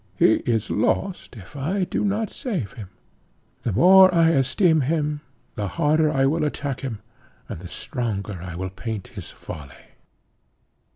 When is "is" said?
0.47-0.71